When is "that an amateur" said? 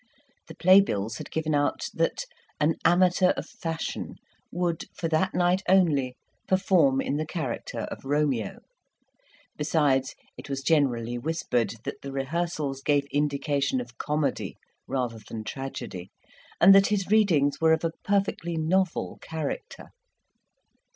1.93-3.33